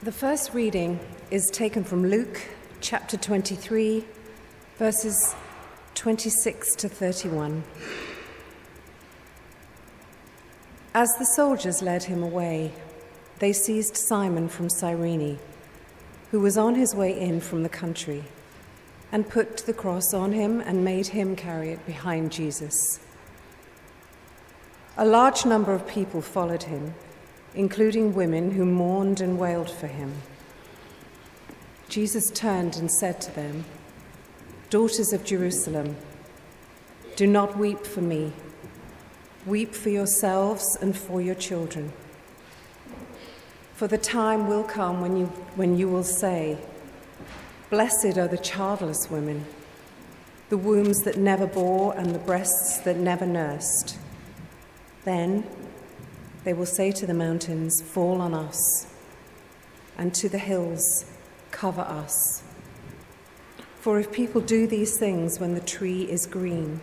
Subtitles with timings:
[0.00, 2.40] The first reading is taken from Luke
[2.80, 4.04] chapter 23,
[4.76, 5.34] verses
[5.96, 7.64] 26 to 31.
[10.94, 12.70] As the soldiers led him away,
[13.40, 15.40] they seized Simon from Cyrene,
[16.30, 18.22] who was on his way in from the country,
[19.10, 23.00] and put the cross on him and made him carry it behind Jesus.
[24.96, 26.94] A large number of people followed him,
[27.54, 30.12] including women who mourned and wailed for him.
[31.88, 33.64] Jesus turned and said to them,
[34.70, 35.96] Daughters of Jerusalem,
[37.16, 38.32] do not weep for me.
[39.46, 41.92] Weep for yourselves and for your children.
[43.74, 46.58] For the time will come when you, when you will say,
[47.70, 49.46] Blessed are the childless women,
[50.48, 53.98] the wombs that never bore and the breasts that never nursed.
[55.04, 55.44] Then
[56.44, 58.86] they will say to the mountains, Fall on us,
[59.96, 61.04] and to the hills,
[61.50, 62.42] Cover us.
[63.80, 66.80] For if people do these things when the tree is green,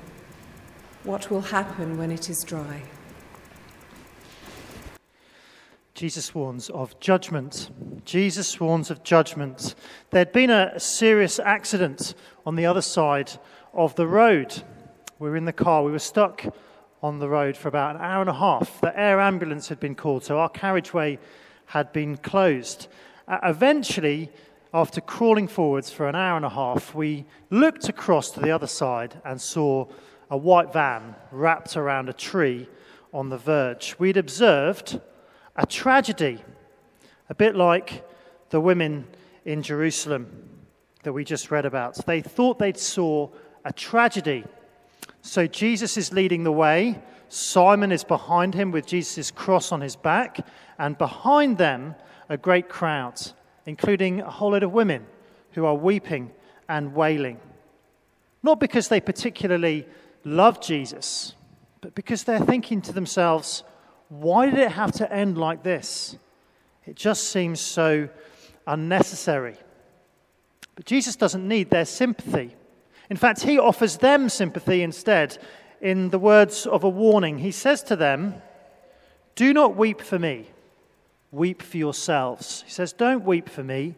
[1.04, 2.82] what will happen when it is dry?
[5.94, 7.70] Jesus warns of judgment.
[8.04, 9.76] Jesus warns of judgment.
[10.10, 13.32] There'd been a serious accident on the other side
[13.74, 14.64] of the road.
[15.20, 16.44] We were in the car, we were stuck
[17.06, 18.82] on the road for about an hour and a half.
[18.82, 21.20] The air ambulance had been called, so our carriageway
[21.68, 22.88] had been closed.
[23.28, 24.32] Uh, eventually,
[24.74, 28.66] after crawling forwards for an hour and a half, we looked across to the other
[28.66, 29.86] side and saw
[30.32, 32.68] a white van wrapped around a tree
[33.14, 33.96] on the verge.
[34.00, 35.00] We'd observed
[35.56, 36.44] a tragedy,
[37.30, 38.04] a bit like
[38.50, 39.06] the women
[39.46, 40.26] in Jerusalem
[41.04, 42.04] that we just read about.
[42.08, 43.30] They thought they'd saw
[43.64, 44.44] a tragedy.
[45.26, 47.02] So Jesus is leading the way.
[47.30, 50.46] Simon is behind him with Jesus' cross on his back,
[50.78, 51.96] and behind them,
[52.30, 53.20] a great crowd,
[53.66, 55.08] including a whole lot of women
[55.54, 56.32] who are weeping
[56.70, 57.40] and wailing.
[58.44, 59.88] Not because they particularly
[60.24, 61.34] love Jesus,
[61.82, 63.64] but because they're thinking to themselves,
[64.10, 66.20] why did it have to end like this?
[66.86, 68.10] It just seems so
[68.68, 69.58] unnecessary.
[70.76, 72.56] But Jesus doesn't need their sympathy.
[73.10, 75.38] In fact, he offers them sympathy instead
[75.82, 77.40] in the words of a warning.
[77.40, 78.42] He says to them,
[79.36, 80.50] Do not weep for me,
[81.32, 82.64] weep for yourselves.
[82.66, 83.96] He says, Don't weep for me,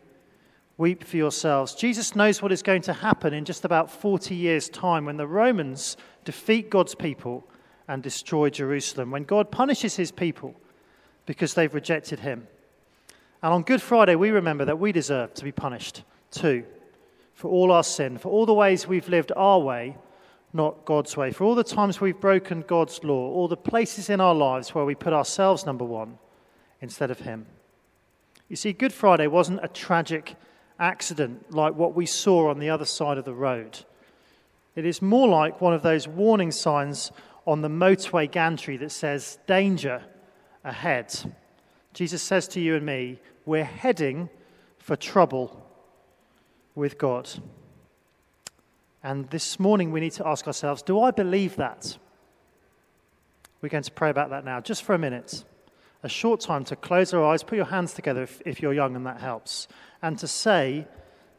[0.78, 1.75] weep for yourselves.
[1.75, 5.28] Jesus knows what is going to happen in just about 40 years' time when the
[5.28, 5.95] Romans
[6.25, 7.47] defeat God's people
[7.88, 10.53] and destroy Jerusalem, when God punishes his people
[11.25, 12.47] because they've rejected him.
[13.41, 16.66] And on Good Friday, we remember that we deserve to be punished too
[17.38, 19.96] for all our sin, for all the ways we've lived our way,
[20.53, 24.20] not God's way, for all the times we've broken God's law, all the places in
[24.20, 26.18] our lives where we put ourselves number one
[26.81, 27.46] instead of him.
[28.50, 30.36] You see, Good Friday wasn't a tragic
[30.80, 33.86] accident like what we saw on the other side of the road.
[34.75, 37.12] It is more like one of those warning signs
[37.46, 40.02] on the motorway gantry that says, Danger
[40.64, 41.14] ahead.
[41.94, 44.30] Jesus says to you and me, We're heading
[44.80, 45.66] for trouble
[46.77, 47.29] with God.
[49.03, 51.97] And this morning we need to ask ourselves, Do I believe that?
[53.61, 55.43] We're going to pray about that now, just for a minute.
[56.03, 58.95] A short time to close our eyes, put your hands together if, if you're young
[58.95, 59.67] and that helps,
[60.03, 60.88] and to say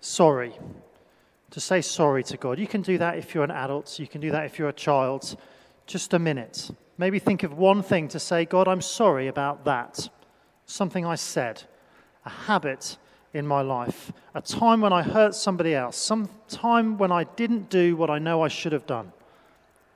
[0.00, 0.53] sorry.
[1.53, 2.59] To say sorry to God.
[2.59, 4.72] You can do that if you're an adult, you can do that if you're a
[4.72, 5.37] child
[5.87, 6.70] just a minute.
[6.99, 10.09] Maybe think of one thing to say, God, I'm sorry about that.
[10.66, 11.62] Something I said,
[12.26, 12.99] a habit
[13.34, 17.69] in my life, a time when I hurt somebody else, some time when I didn't
[17.69, 19.12] do what I know I should have done.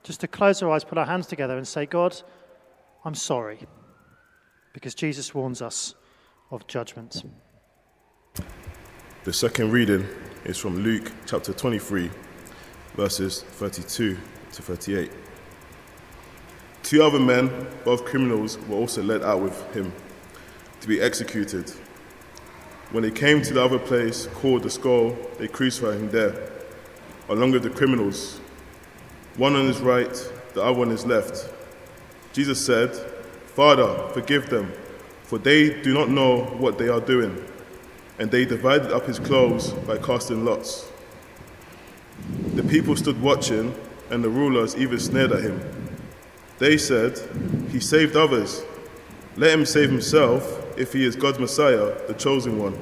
[0.03, 2.21] Just to close our eyes, put our hands together, and say, God,
[3.05, 3.59] I'm sorry.
[4.73, 5.95] Because Jesus warns us
[6.51, 7.23] of judgment.
[9.23, 10.05] The second reading
[10.45, 12.11] is from Luke chapter 23,
[12.95, 14.17] verses 32
[14.51, 15.11] to 38.
[16.83, 17.49] Two other men,
[17.85, 19.93] both criminals, were also led out with him
[20.81, 21.71] to be executed.
[22.93, 26.35] When they came to the other place called the skull, they crucified him there,
[27.27, 28.39] along with the criminals,
[29.35, 30.13] one on his right,
[30.53, 31.51] the other on his left.
[32.33, 32.95] Jesus said,
[33.47, 34.71] Father, forgive them,
[35.23, 37.43] for they do not know what they are doing.
[38.19, 40.91] And they divided up his clothes by casting lots.
[42.53, 43.73] The people stood watching,
[44.11, 45.59] and the rulers even sneered at him.
[46.59, 47.17] They said,
[47.71, 48.63] He saved others.
[49.35, 52.77] Let him save himself if he is God's Messiah, the chosen one.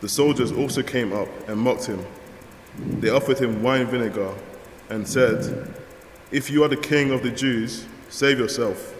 [0.00, 2.04] The soldiers also came up and mocked him.
[2.78, 4.34] They offered him wine vinegar
[4.88, 5.74] and said,
[6.30, 8.94] If you are the king of the Jews, save yourself.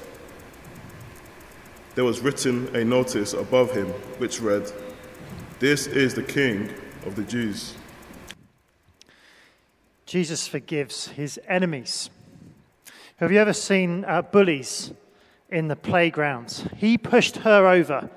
[1.94, 3.88] there was written a notice above him
[4.19, 4.70] which read,
[5.58, 6.72] This is the King
[7.04, 7.75] of the Jews.
[10.06, 12.10] Jesus forgives his enemies.
[13.16, 14.92] Have you ever seen uh, bullies
[15.50, 16.64] in the playgrounds.
[16.76, 18.11] He pushed her over,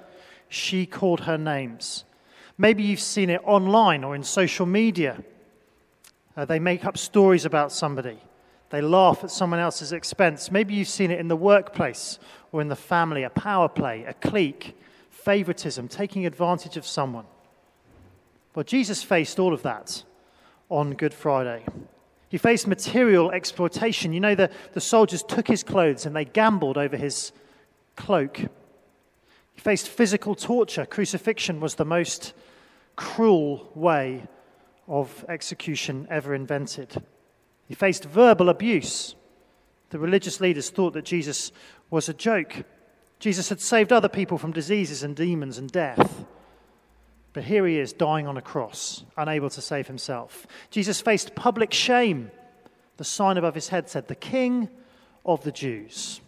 [0.49, 2.05] she called her names.
[2.57, 5.23] Maybe you've seen it online or in social media.
[6.37, 8.19] Uh, they make up stories about somebody.
[8.69, 10.51] They laugh at someone else's expense.
[10.51, 12.19] Maybe you've seen it in the workplace
[12.51, 14.75] or in the family, a power play, a clique,
[15.09, 17.25] favoritism, taking advantage of someone.
[18.55, 20.03] Well, Jesus faced all of that
[20.69, 21.65] on Good Friday.
[22.33, 24.11] He faced material exploitation.
[24.11, 27.31] You know, the, the soldiers took his clothes and they gambled over his
[27.95, 28.39] cloak.
[28.39, 30.87] He faced physical torture.
[30.87, 32.33] Crucifixion was the most
[32.95, 34.23] cruel way
[34.87, 37.03] of execution ever invented.
[37.67, 39.13] He faced verbal abuse.
[39.91, 41.51] The religious leaders thought that Jesus
[41.91, 42.63] was a joke.
[43.19, 46.25] Jesus had saved other people from diseases and demons and death.
[47.33, 50.45] But here he is dying on a cross, unable to save himself.
[50.69, 52.31] Jesus faced public shame.
[52.97, 54.69] The sign above his head said, The King
[55.25, 56.21] of the Jews.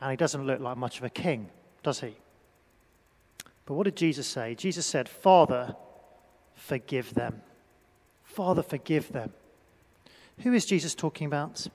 [0.00, 1.48] And he doesn't look like much of a king,
[1.82, 2.14] does he?
[3.64, 4.54] But what did Jesus say?
[4.54, 5.74] Jesus said, Father,
[6.54, 7.40] forgive them.
[8.22, 9.32] Father, forgive them.
[10.42, 11.66] Who is Jesus talking about?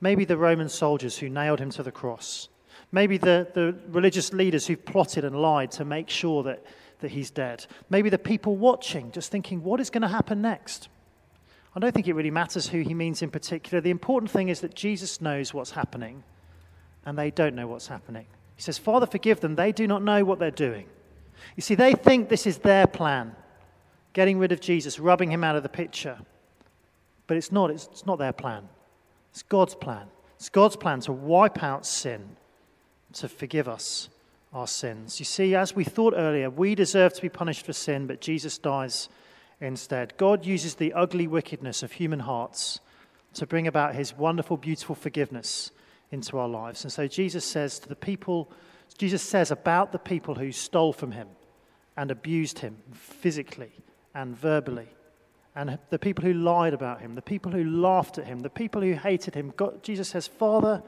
[0.00, 2.48] Maybe the Roman soldiers who nailed him to the cross.
[2.90, 6.64] Maybe the, the religious leaders who plotted and lied to make sure that
[7.00, 7.66] that he's dead.
[7.88, 10.88] Maybe the people watching, just thinking, what is going to happen next?
[11.74, 13.80] I don't think it really matters who he means in particular.
[13.80, 16.24] The important thing is that Jesus knows what's happening,
[17.06, 18.26] and they don't know what's happening.
[18.56, 19.54] He says, Father, forgive them.
[19.54, 20.86] They do not know what they're doing.
[21.56, 23.34] You see, they think this is their plan
[24.12, 26.18] getting rid of Jesus, rubbing him out of the picture.
[27.26, 28.68] But it's not, it's, it's not their plan.
[29.30, 30.08] It's God's plan.
[30.36, 32.36] It's God's plan to wipe out sin,
[33.14, 34.08] to forgive us
[34.52, 35.20] our sins.
[35.20, 38.58] You see, as we thought earlier, we deserve to be punished for sin, but Jesus
[38.58, 39.08] dies
[39.60, 40.16] instead.
[40.16, 42.80] God uses the ugly wickedness of human hearts
[43.34, 45.70] to bring about his wonderful, beautiful forgiveness
[46.10, 46.82] into our lives.
[46.82, 48.50] And so Jesus says to the people,
[48.98, 51.28] Jesus says about the people who stole from him
[51.96, 53.70] and abused him physically
[54.14, 54.88] and verbally,
[55.54, 58.82] and the people who lied about him, the people who laughed at him, the people
[58.82, 60.82] who hated him, God, Jesus says, Father,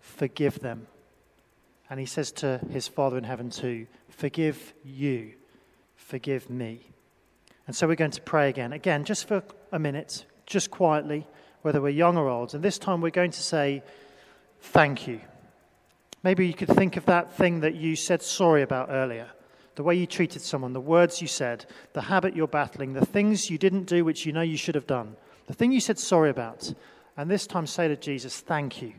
[0.00, 0.86] forgive them
[1.90, 5.32] and he says to his Father in heaven too, Forgive you,
[5.96, 6.80] forgive me.
[7.66, 8.72] And so we're going to pray again.
[8.72, 9.42] Again, just for
[9.72, 11.26] a minute, just quietly,
[11.62, 12.54] whether we're young or old.
[12.54, 13.82] And this time we're going to say,
[14.60, 15.20] Thank you.
[16.22, 19.28] Maybe you could think of that thing that you said sorry about earlier
[19.74, 23.50] the way you treated someone, the words you said, the habit you're battling, the things
[23.50, 25.16] you didn't do which you know you should have done,
[25.46, 26.72] the thing you said sorry about.
[27.16, 28.92] And this time say to Jesus, Thank you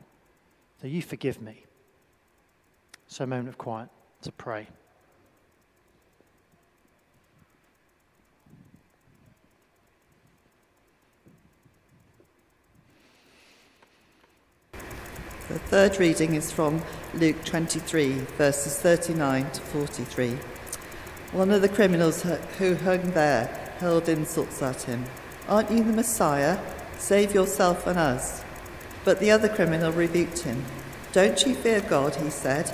[0.81, 1.64] that you forgive me.
[3.07, 3.89] So, a moment of quiet
[4.23, 4.67] to pray.
[15.47, 16.81] The third reading is from
[17.13, 20.37] Luke 23, verses 39 to 43.
[21.31, 22.23] One of the criminals
[22.57, 23.45] who hung there
[23.79, 25.05] hurled insults at him.
[25.47, 26.59] Aren't you the Messiah?
[26.97, 28.43] Save yourself and us.
[29.03, 30.65] But the other criminal rebuked him.
[31.13, 32.73] Don't you fear God, he said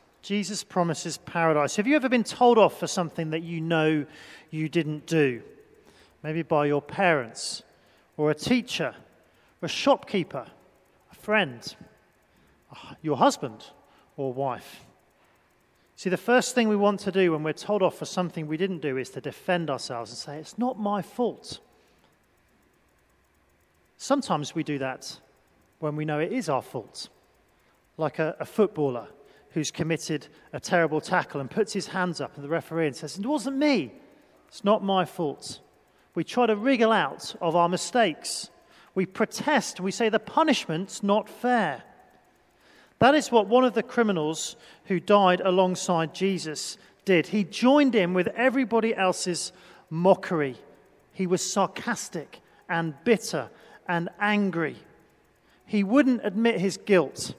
[0.21, 1.75] Jesus promises paradise.
[1.77, 4.05] Have you ever been told off for something that you know
[4.51, 5.41] you didn't do?
[6.21, 7.63] Maybe by your parents,
[8.17, 8.93] or a teacher,
[9.61, 10.45] or a shopkeeper,
[11.11, 11.75] a friend,
[13.01, 13.65] your husband
[14.15, 14.85] or wife.
[15.95, 18.57] See, the first thing we want to do when we're told off for something we
[18.57, 21.59] didn't do is to defend ourselves and say, It's not my fault.
[23.97, 25.19] Sometimes we do that
[25.79, 27.09] when we know it is our fault,
[27.97, 29.07] like a, a footballer
[29.53, 33.17] who's committed a terrible tackle and puts his hands up at the referee and says,
[33.17, 33.93] It wasn't me.
[34.47, 35.59] It's not my fault.
[36.15, 38.49] We try to wriggle out of our mistakes.
[38.95, 39.79] We protest.
[39.79, 41.83] We say the punishment's not fair.
[42.99, 44.55] That is what one of the criminals
[44.85, 47.27] who died alongside Jesus did.
[47.27, 49.53] He joined in with everybody else's
[49.89, 50.57] mockery.
[51.13, 53.49] He was sarcastic and bitter
[53.87, 54.77] and angry.
[55.65, 57.33] He wouldn't admit his guilt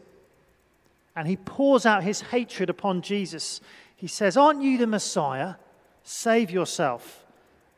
[1.14, 3.60] and he pours out his hatred upon Jesus.
[3.96, 5.54] He says, Aren't you the Messiah?
[6.02, 7.24] Save yourself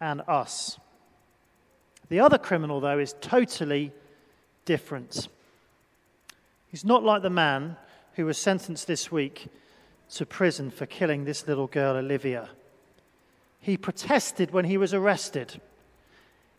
[0.01, 0.79] and us.
[2.09, 3.93] The other criminal, though, is totally
[4.65, 5.29] different.
[6.69, 7.77] He's not like the man
[8.15, 9.49] who was sentenced this week
[10.15, 12.51] to prison for killing this little girl, Olivia.
[13.61, 15.61] He protested when he was arrested.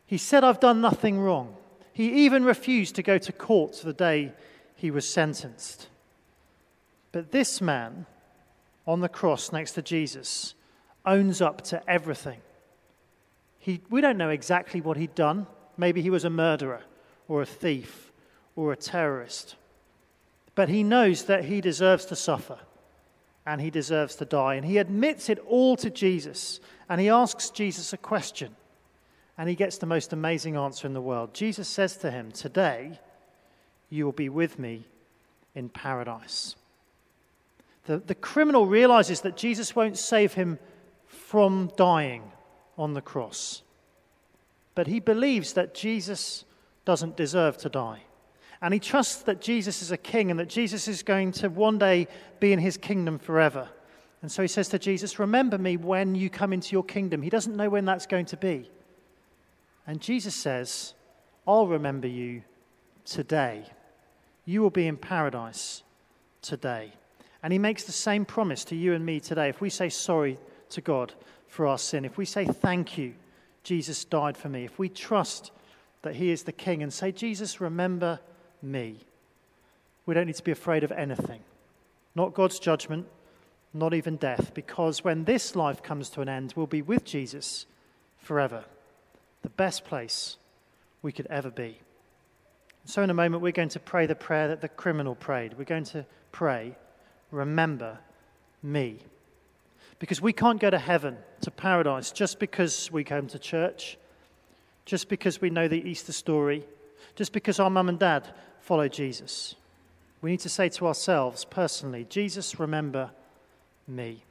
[0.06, 1.56] He said, I've done nothing wrong.
[1.94, 4.34] He even refused to go to court the day
[4.76, 5.88] he was sentenced.
[7.16, 8.08] But this man
[8.86, 10.54] on the cross next to Jesus
[11.06, 12.42] owns up to everything.
[13.58, 15.48] He, we don't know exactly what he'd done.
[15.78, 16.82] Maybe he was a murderer
[17.30, 18.12] or a thief
[18.58, 19.56] or a terrorist.
[20.56, 22.60] But he knows that he deserves to suffer
[23.46, 24.56] and he deserves to die.
[24.56, 26.60] And he admits it all to Jesus.
[26.90, 28.58] And he asks Jesus a question.
[29.38, 31.34] And he gets the most amazing answer in the world.
[31.34, 33.00] Jesus says to him, Today
[33.90, 34.86] you will be with me
[35.56, 36.58] in paradise.
[37.86, 40.60] The, the criminal realizes that Jesus won't save him
[41.06, 42.32] from dying
[42.78, 43.62] on the cross.
[44.74, 46.46] But he believes that Jesus
[46.84, 48.02] doesn't deserve to die.
[48.62, 51.78] And he trusts that Jesus is a king and that Jesus is going to one
[51.78, 52.08] day
[52.40, 53.70] be in his kingdom forever.
[54.22, 57.22] And so he says to Jesus, Remember me when you come into your kingdom.
[57.22, 58.70] He doesn't know when that's going to be.
[59.86, 60.94] And Jesus says,
[61.48, 62.42] I'll remember you
[63.06, 63.66] today.
[64.46, 65.84] You will be in paradise
[66.42, 66.94] today.
[67.46, 69.50] And he makes the same promise to you and me today.
[69.50, 70.40] If we say sorry
[70.72, 71.14] to God
[71.48, 73.14] for our sin, if we say thank you,
[73.62, 75.52] Jesus died for me, if we trust
[76.02, 78.20] that he is the king and say, Jesus, remember
[78.64, 78.98] me,
[80.08, 81.42] we don't need to be afraid of anything.
[82.16, 83.06] Not God's judgment,
[83.76, 87.68] not even death, because when this life comes to an end, we'll be with Jesus
[88.18, 88.66] forever.
[89.44, 90.38] The best place
[91.04, 91.78] we could ever be.
[92.86, 95.54] So, in a moment, we're going to pray the prayer that the criminal prayed.
[95.60, 96.76] We're going to pray,
[97.32, 98.00] Remember
[98.62, 99.00] me.
[100.00, 103.98] Because we can't go to heaven, to paradise, just because we came to church,
[104.86, 106.66] just because we know the Easter story,
[107.16, 108.28] just because our mum and dad
[108.60, 109.56] follow Jesus.
[110.22, 113.12] We need to say to ourselves personally, Jesus, remember
[113.88, 114.24] me.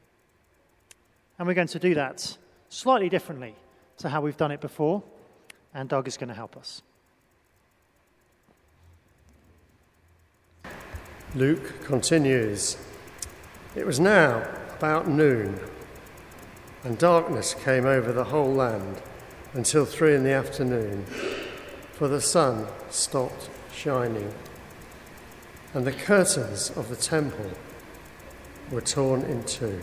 [1.38, 2.36] And we're going to do that
[2.68, 3.54] slightly differently
[3.98, 5.02] to how we've done it before,
[5.72, 6.82] and Doug is going to help us.
[11.36, 12.76] Luke continues
[13.74, 15.58] It was now about noon,
[16.84, 19.02] and darkness came over the whole land
[19.52, 21.04] until three in the afternoon,
[21.92, 24.32] for the sun stopped shining,
[25.72, 27.50] and the curtains of the temple
[28.70, 29.80] were torn in two.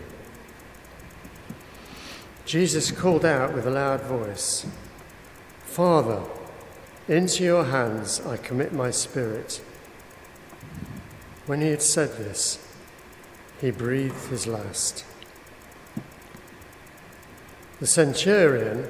[2.46, 4.66] Jesus called out with a loud voice,
[5.66, 6.24] Father,
[7.10, 9.62] into your hands I commit my spirit.
[11.46, 12.68] When he had said this,
[13.60, 15.06] he breathed his last.
[17.80, 18.88] The centurion,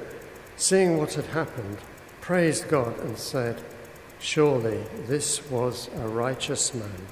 [0.56, 1.78] seeing what had happened,
[2.20, 3.62] praised God and said,
[4.18, 7.06] Surely this was a righteous man.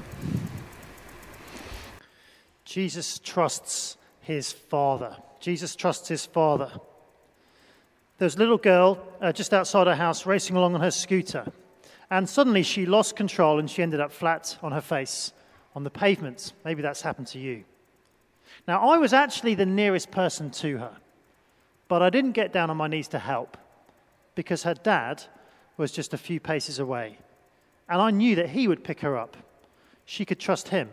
[2.65, 5.17] Jesus trusts his father.
[5.41, 6.71] Jesus trusts his father.
[8.19, 11.51] There was a little girl uh, just outside her house racing along on her scooter,
[12.11, 15.33] and suddenly she lost control and she ended up flat on her face
[15.75, 16.53] on the pavement.
[16.65, 17.65] Maybe that's happened to you.
[18.67, 20.97] Now, I was actually the nearest person to her,
[21.89, 23.57] but I didn't get down on my knees to help
[24.35, 25.23] because her dad
[25.77, 27.19] was just a few paces away.
[27.89, 29.37] And I knew that he would pick her up.
[30.05, 30.91] She could trust him.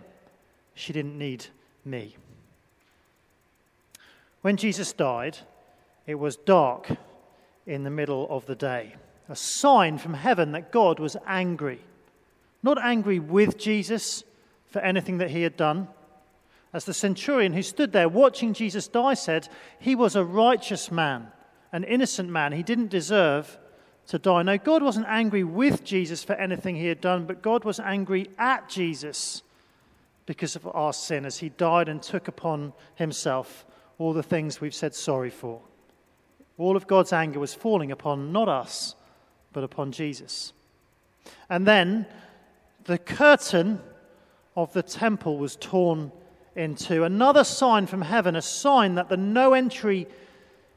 [0.76, 1.48] She didn't need
[1.84, 2.16] me.
[4.42, 5.38] When Jesus died,
[6.06, 6.90] it was dark
[7.66, 8.96] in the middle of the day,
[9.30, 11.82] a sign from heaven that God was angry.
[12.64, 14.24] Not angry with Jesus,
[14.68, 15.88] for anything that he had done.
[16.74, 19.48] As the centurion who stood there watching Jesus die said,
[19.80, 21.28] he was a righteous man,
[21.72, 22.52] an innocent man.
[22.52, 23.58] He didn't deserve
[24.08, 24.44] to die.
[24.44, 28.30] No, God wasn't angry with Jesus for anything he had done, but God was angry
[28.38, 29.42] at Jesus
[30.26, 33.66] because of our sin as he died and took upon himself
[33.98, 35.62] all the things we've said sorry for.
[36.58, 38.96] All of God's anger was falling upon not us,
[39.54, 40.54] but upon Jesus.
[41.50, 42.06] And then
[42.86, 43.82] the curtain
[44.56, 46.12] of the temple was torn
[46.56, 47.04] in two.
[47.04, 50.08] Another sign from heaven, a sign that the no entry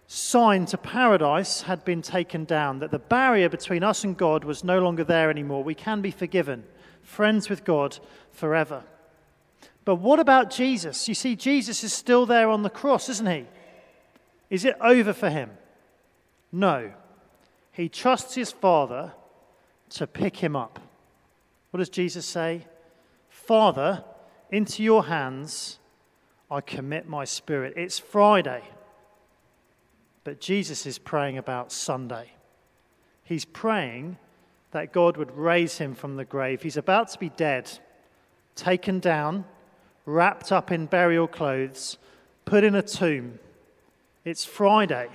[0.06, 4.64] sign to paradise had been taken down, that the barrier between us and God was
[4.64, 5.62] no longer there anymore.
[5.62, 6.64] We can be forgiven,
[7.02, 7.98] friends with God
[8.32, 8.82] forever.
[9.84, 11.08] But what about Jesus?
[11.08, 13.46] You see, Jesus is still there on the cross, isn't he?
[14.50, 15.50] Is it over for him?
[16.52, 16.92] No.
[17.72, 19.12] He trusts his Father
[19.90, 20.78] to pick him up.
[21.70, 22.66] What does Jesus say?
[23.28, 24.04] Father,
[24.50, 25.78] into your hands
[26.50, 27.74] I commit my spirit.
[27.76, 28.62] It's Friday,
[30.24, 32.32] but Jesus is praying about Sunday.
[33.22, 34.16] He's praying
[34.72, 36.62] that God would raise him from the grave.
[36.62, 37.70] He's about to be dead,
[38.56, 39.44] taken down,
[40.06, 41.98] wrapped up in burial clothes,
[42.44, 43.38] put in a tomb.
[44.24, 45.08] It's Friday,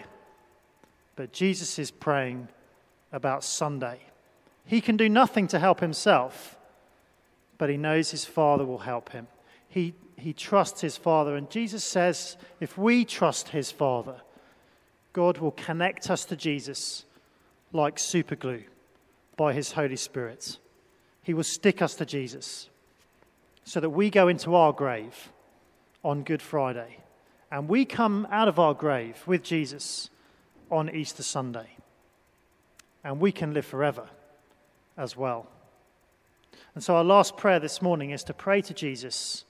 [1.16, 2.48] but Jesus is praying
[3.12, 4.00] about Sunday.
[4.66, 6.58] He can do nothing to help himself,
[7.58, 9.28] but he knows his Father will help him.
[9.70, 14.22] He, he trusts his Father, and Jesus says if we trust his Father,
[15.14, 17.06] God will connect us to Jesus
[17.72, 18.64] like superglue
[19.38, 20.58] by his Holy Spirit.
[21.24, 22.70] He will stick us to Jesus
[23.64, 25.32] so that we go into our grave
[26.04, 26.98] on Good Friday
[27.52, 30.10] and we come out of our grave with Jesus
[30.72, 31.68] on Easter Sunday.
[33.04, 34.08] And we can live forever
[34.98, 35.48] as well.
[36.74, 39.46] And so, our last prayer this morning is to pray to Jesus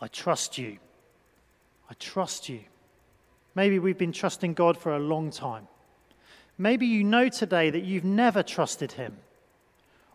[0.00, 0.78] I trust you.
[1.90, 2.60] I trust you.
[3.54, 5.66] Maybe we've been trusting God for a long time.
[6.56, 9.16] Maybe you know today that you've never trusted Him.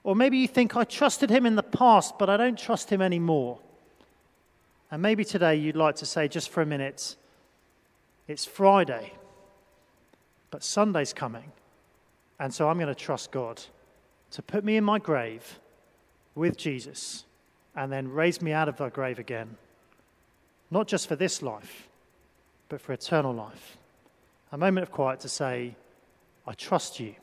[0.03, 3.01] Or maybe you think, I trusted Him in the past, but I don't trust Him
[3.01, 3.60] anymore.
[4.92, 7.15] And maybe today you'd like to say, just for a minute,
[8.27, 9.13] it's Friday,
[10.53, 11.51] but Sunday's coming.
[12.39, 13.60] And so I'm going to trust God
[14.29, 15.60] to put me in my grave
[16.36, 17.25] with Jesus
[17.75, 19.57] and then raise me out of the grave again.
[20.69, 21.88] Not just for this life,
[22.69, 23.77] but for eternal life.
[24.51, 25.75] A moment of quiet to say,
[26.45, 27.15] I trust you.